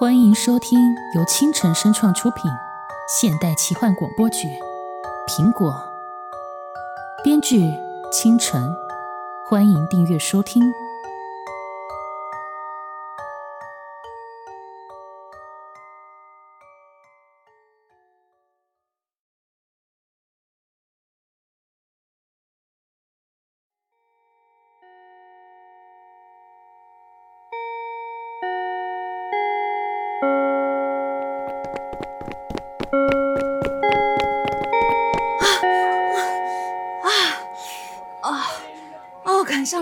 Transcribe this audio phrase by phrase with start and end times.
[0.00, 0.78] 欢迎收听
[1.14, 2.50] 由清晨声创出品
[3.06, 4.48] 现代奇幻广播剧
[5.28, 5.70] 《苹果》，
[7.22, 7.60] 编剧
[8.10, 8.74] 清晨。
[9.44, 10.62] 欢迎订阅收听。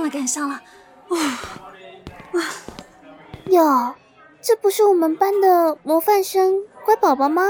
[0.08, 0.60] 了，赶上了！
[1.08, 1.18] 哇
[2.32, 2.42] 哇
[3.46, 3.94] 哟，
[4.40, 7.42] 这不是我们班的模范生乖宝宝吗？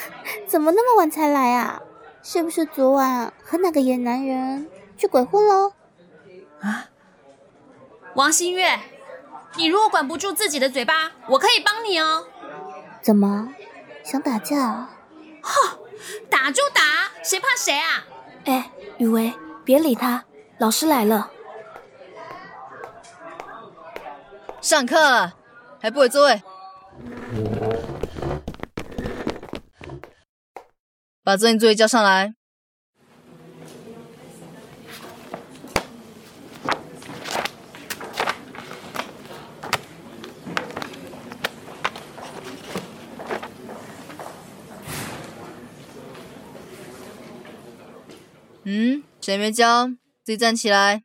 [0.48, 1.82] 怎么那么晚才来啊？
[2.22, 5.72] 是不是昨晚和哪个野男人去鬼混喽？
[6.60, 6.88] 啊！
[8.14, 8.78] 王新月，
[9.56, 12.26] 你如果管不住自己的嘴巴，我可以帮你哦。
[13.00, 13.48] 怎么
[14.02, 14.88] 想打架？
[15.42, 15.78] 哼，
[16.28, 16.82] 打就打，
[17.22, 18.04] 谁怕谁啊？
[18.44, 19.32] 哎，雨薇，
[19.64, 20.24] 别理他，
[20.58, 21.30] 老师来了。
[24.60, 25.36] 上课了，
[25.80, 26.42] 还不回座位？
[31.22, 32.34] 把昨天作业交上来。
[48.64, 49.86] 嗯，谁没交？
[50.24, 51.04] 自己站起来。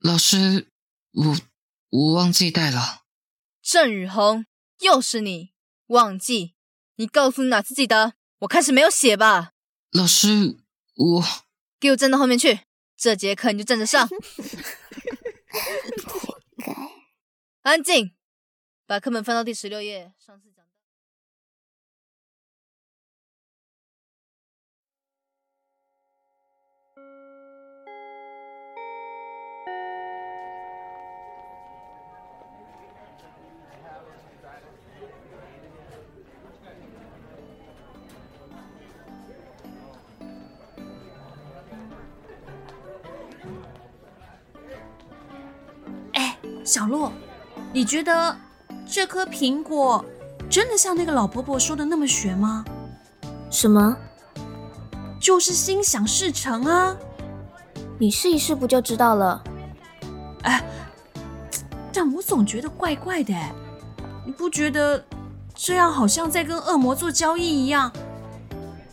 [0.00, 0.66] 老师，
[1.12, 1.36] 我
[1.90, 3.02] 我忘记带了。
[3.60, 4.46] 郑雨红，
[4.78, 5.52] 又是你
[5.88, 6.54] 忘记？
[6.94, 8.14] 你告诉你哪次记得？
[8.38, 9.52] 我看是没有写吧。
[9.90, 10.56] 老师，
[10.96, 11.22] 我
[11.78, 12.60] 给我站到后面去。
[12.96, 14.08] 这节课你就站着上。
[17.60, 18.16] 安静，
[18.86, 20.14] 把课本翻到第十六页。
[20.18, 20.59] 上次讲。
[46.70, 47.12] 小洛，
[47.72, 48.36] 你觉得
[48.86, 50.04] 这颗苹果
[50.48, 52.64] 真的像那个老婆婆说的那么玄吗？
[53.50, 53.96] 什么？
[55.20, 56.96] 就是心想事成啊！
[57.98, 59.42] 你试一试不就知道了？
[60.44, 60.62] 哎，
[61.92, 63.34] 但我总觉得怪怪的，
[64.24, 65.04] 你不觉得
[65.52, 67.90] 这样好像在跟恶魔做交易一样？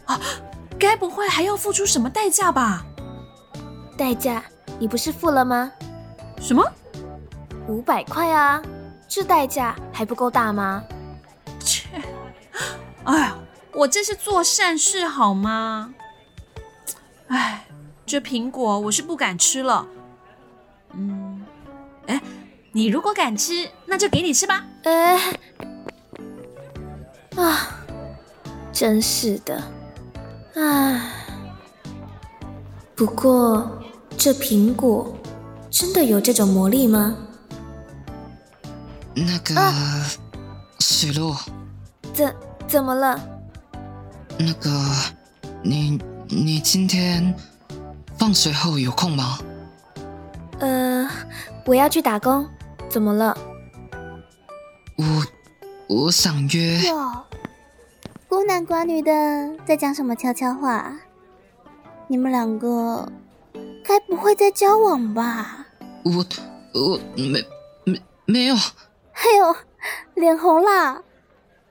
[0.05, 0.19] 啊，
[0.79, 2.83] 该不会还要付出什么代价吧？
[3.95, 4.43] 代价？
[4.79, 5.71] 你不是付了吗？
[6.41, 6.63] 什么？
[7.67, 8.61] 五百块啊，
[9.07, 10.83] 这代价还不够大吗？
[11.59, 11.87] 切！
[13.03, 13.37] 哎呀，
[13.73, 15.93] 我这是做善事好吗？
[17.27, 17.65] 哎，
[18.05, 19.85] 这苹果我是不敢吃了。
[20.93, 21.45] 嗯，
[22.07, 22.21] 哎，
[22.71, 24.65] 你如果敢吃，那就给你吃吧。
[24.83, 25.33] 哎，
[27.35, 27.67] 啊，
[28.71, 29.61] 真是的，
[30.55, 31.13] 唉。
[32.95, 33.69] 不过
[34.17, 35.13] 这苹果
[35.69, 37.15] 真的有这种魔力吗？
[39.19, 39.55] 那个
[40.79, 41.35] 水洛，
[42.13, 42.35] 怎
[42.67, 43.19] 怎么了？
[44.37, 44.69] 那个
[45.63, 47.33] 你你今天
[48.15, 49.39] 放学后有空吗？
[50.59, 51.09] 呃，
[51.65, 52.47] 我要去打工，
[52.89, 53.35] 怎么了？
[54.97, 55.25] 我
[55.87, 56.87] 我想约。
[56.87, 57.23] 哟，
[58.29, 59.11] 孤男寡女的
[59.65, 60.93] 在讲什么悄悄话？
[62.07, 63.11] 你们两个
[63.83, 65.65] 该不会在交往吧？
[66.03, 66.23] 我
[66.75, 67.43] 我没
[67.83, 68.55] 没没有。
[69.27, 69.55] 哎呦，
[70.15, 71.03] 脸红啦！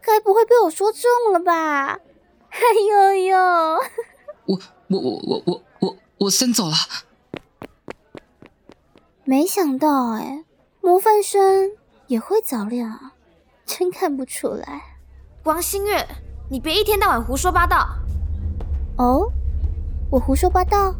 [0.02, 1.98] 该不会被我说中了吧？
[2.52, 3.36] 哎呦呦！
[4.44, 4.58] 我
[4.88, 6.74] 我我我我我我先走了。
[9.24, 10.44] 没想到哎，
[10.82, 11.72] 模范生
[12.08, 13.12] 也会早恋啊，
[13.64, 14.98] 真看不出来。
[15.44, 16.06] 王新月，
[16.50, 17.88] 你别一天到晚胡说八道。
[18.98, 19.32] 哦，
[20.10, 20.94] 我胡说八道？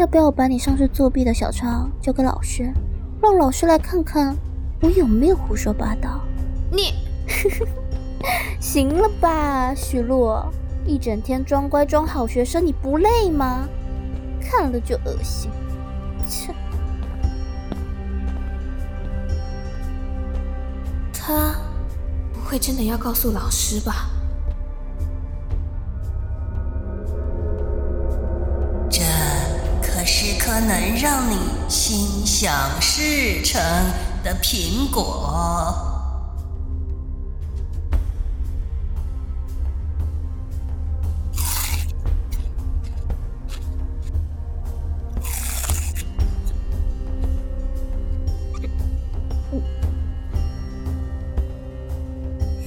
[0.00, 2.72] 要不要我把你上次作弊的小抄交给老师，
[3.20, 4.34] 让老师来看看
[4.80, 6.22] 我有没有胡说八道？
[6.72, 6.94] 你
[8.58, 10.50] 行了吧，许洛，
[10.86, 13.68] 一整天装乖装好学生，你不累吗？
[14.40, 15.50] 看了就恶心。
[16.26, 16.54] 切，
[21.12, 21.54] 他
[22.32, 24.08] 不会真的要告诉老师吧？
[30.60, 31.36] 能让你
[31.68, 33.60] 心想事成
[34.22, 35.74] 的苹果。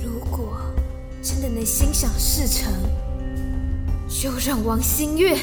[0.03, 0.57] 如果
[1.21, 2.71] 真的能心想事成，
[4.09, 5.37] 就让王新月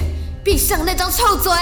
[0.45, 1.53] 闭上那张臭嘴。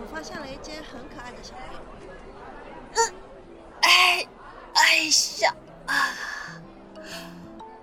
[0.00, 1.80] 我发现了一间很可爱的小店。
[3.80, 4.26] 哎，
[4.74, 4.80] 哎
[5.42, 5.54] 呀
[5.86, 5.94] 啊！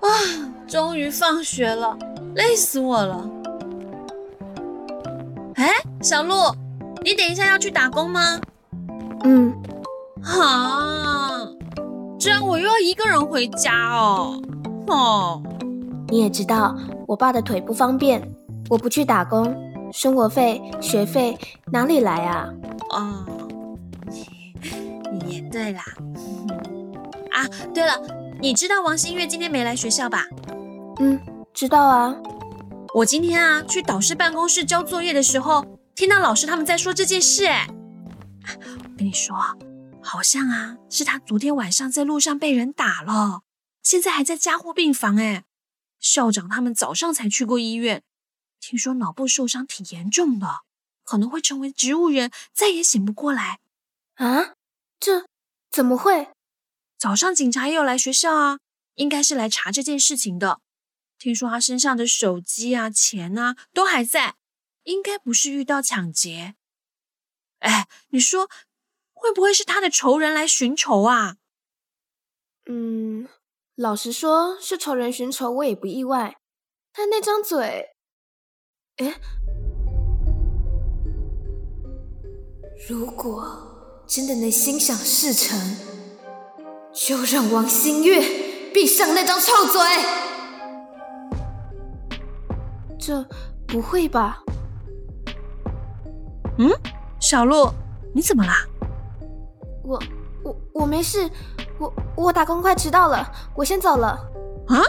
[0.01, 0.07] 啊，
[0.67, 1.97] 终于放学了，
[2.35, 3.29] 累死我了。
[5.55, 5.71] 哎，
[6.01, 6.35] 小鹿，
[7.03, 8.39] 你等一下要去打工吗？
[9.23, 9.55] 嗯，
[10.23, 11.47] 啊，
[12.19, 14.39] 这样我又要一个人回家哦。
[14.87, 15.41] 哦，
[16.09, 16.75] 你也知道
[17.07, 18.21] 我爸的腿不方便，
[18.69, 19.55] 我不去打工，
[19.91, 21.37] 生活费、学费
[21.71, 22.49] 哪里来啊？
[22.89, 23.25] 哦，
[25.27, 25.83] 也对啦。
[27.31, 28.01] 啊，对了，
[28.39, 30.25] 你知道王新月今天没来学校吧？
[30.99, 31.19] 嗯，
[31.53, 32.15] 知道啊。
[32.93, 35.65] 我今天啊去导师办公室交作业的时候，
[35.95, 37.45] 听到老师他们在说这件事。
[37.45, 37.67] 哎，
[38.45, 39.35] 我跟你说，
[40.01, 43.41] 好像啊是他昨天晚上在路上被人打了。
[43.83, 45.43] 现在还在加护病房哎，
[45.99, 48.01] 校长他们早上才去过医院，
[48.59, 50.61] 听说脑部受伤挺严重的，
[51.03, 53.59] 可能会成为植物人，再也醒不过来。
[54.15, 54.53] 啊？
[54.99, 55.27] 这
[55.69, 56.29] 怎么会？
[56.97, 58.59] 早上警察也有来学校啊，
[58.95, 60.61] 应该是来查这件事情的。
[61.17, 64.35] 听说他身上的手机啊、钱啊都还在，
[64.83, 66.55] 应该不是遇到抢劫。
[67.59, 68.49] 哎，你说
[69.13, 71.37] 会不会是他的仇人来寻仇啊？
[72.65, 73.27] 嗯。
[73.75, 76.39] 老实说，是仇人寻仇，我也不意外。
[76.93, 77.94] 他那张嘴，
[78.97, 79.13] 哎，
[82.87, 83.45] 如果
[84.07, 85.59] 真的能心想事成，
[86.93, 88.21] 就让王新月
[88.73, 89.81] 闭上那张臭嘴。
[92.97, 93.21] 这
[93.67, 94.41] 不会吧？
[96.57, 96.71] 嗯，
[97.19, 97.69] 小鹿，
[98.13, 98.65] 你怎么啦？
[99.83, 100.01] 我。
[100.43, 101.27] 我我没事，
[101.79, 104.09] 我我打工快迟到了，我先走了。
[104.67, 104.79] 啊？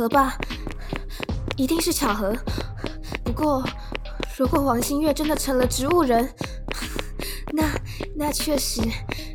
[0.00, 0.34] 合吧？
[1.56, 2.34] 一定是巧合。
[3.22, 3.62] 不过，
[4.38, 6.26] 如果王新月真的成了植物人，
[7.52, 7.64] 那
[8.16, 8.80] 那确实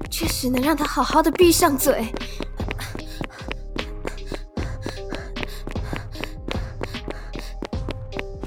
[0.09, 2.11] 确实能让他好好的闭上嘴。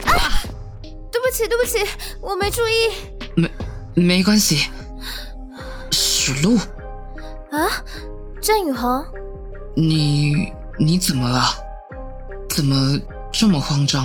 [0.04, 0.10] 啊
[1.12, 1.78] 对不起，对不起
[2.20, 2.90] 我没注意。
[3.36, 3.48] 没，
[3.94, 4.70] 没关系。
[5.92, 6.56] 许露。
[7.52, 7.68] 啊，
[8.42, 9.06] 郑宇恒。
[9.76, 11.67] 你你怎么了？
[12.58, 12.98] 怎么
[13.30, 14.04] 这么慌张？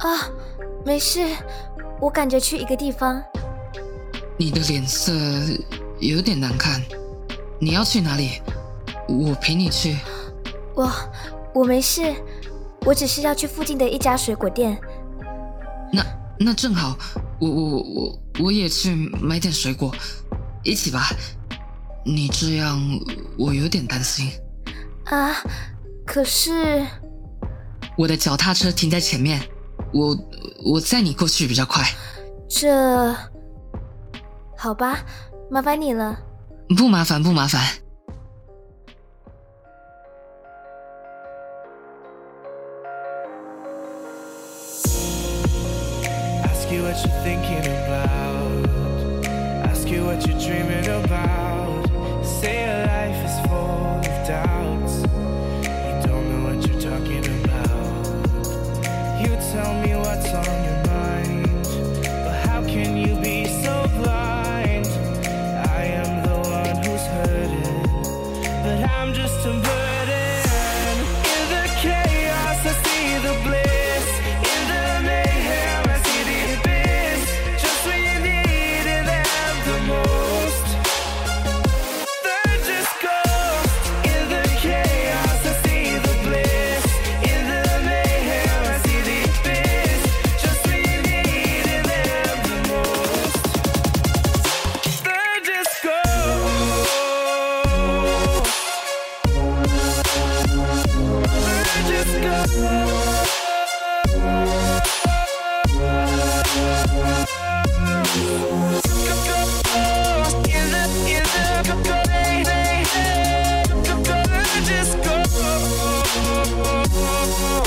[0.00, 0.28] 啊，
[0.84, 1.26] 没事，
[2.02, 3.22] 我感觉去一个地方。
[4.36, 5.10] 你的脸色
[5.98, 6.82] 有点难看，
[7.58, 8.42] 你要去哪里？
[9.08, 9.96] 我陪你去。
[10.74, 10.92] 我
[11.54, 12.14] 我没事，
[12.84, 14.78] 我只是要去附近的一家水果店。
[15.90, 16.04] 那
[16.38, 16.94] 那正好，
[17.40, 19.90] 我我我我也去买点水果，
[20.62, 21.08] 一起吧。
[22.04, 22.78] 你这样
[23.38, 24.30] 我有点担心。
[25.06, 25.34] 啊，
[26.04, 26.86] 可是
[27.96, 29.40] 我的脚踏车停在前面，
[29.92, 30.16] 我
[30.64, 31.84] 我载你过去比较快。
[32.48, 33.14] 这
[34.56, 34.98] 好吧，
[35.50, 36.18] 麻烦你了。
[36.76, 37.62] 不麻烦，不麻烦。
[46.70, 47.71] You what you're thinking
[59.72, 60.71] tell me what's on your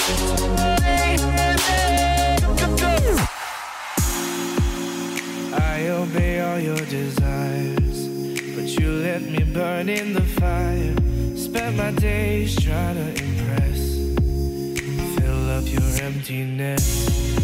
[0.08, 0.12] I
[5.90, 8.08] obey all your desires,
[8.56, 10.94] but you let me burn in the fire.
[11.36, 13.96] Spent my days trying to impress,
[15.18, 17.35] fill up your emptiness.